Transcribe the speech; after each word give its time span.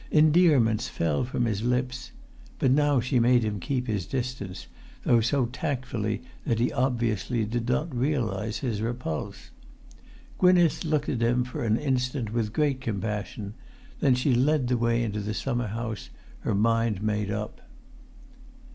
Endearments 0.09 0.87
fell 0.87 1.23
from 1.23 1.45
his 1.45 1.61
lips, 1.61 2.11
but 2.57 2.71
now 2.71 2.99
she 2.99 3.19
made 3.19 3.43
him 3.43 3.59
keep 3.59 3.85
his 3.85 4.07
distance, 4.07 4.65
though 5.03 5.21
so 5.21 5.45
tactfully 5.45 6.23
that 6.43 6.57
he 6.57 6.73
obviously 6.73 7.45
did 7.45 7.69
not 7.69 7.95
realise 7.95 8.57
his 8.65 8.81
repulse. 8.81 9.51
Gwynneth 10.39 10.83
looked 10.83 11.07
at 11.09 11.21
him 11.21 11.43
for 11.43 11.63
an 11.63 11.77
instant 11.77 12.33
with 12.33 12.51
great 12.51 12.81
compassion; 12.81 13.53
then 13.99 14.15
she 14.15 14.33
led 14.33 14.69
the 14.69 14.75
way 14.77 15.03
into 15.03 15.19
the 15.19 15.35
summer 15.35 15.67
house, 15.67 16.09
her 16.39 16.55
mind 16.55 17.03
made 17.03 17.29
up. 17.29 17.61